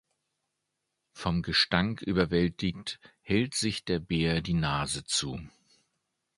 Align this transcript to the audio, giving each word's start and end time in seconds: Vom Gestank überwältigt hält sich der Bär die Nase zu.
Vom 1.13 1.43
Gestank 1.43 2.01
überwältigt 2.01 2.99
hält 3.21 3.53
sich 3.53 3.85
der 3.85 3.99
Bär 3.99 4.41
die 4.41 4.55
Nase 4.55 5.03
zu. 5.03 5.39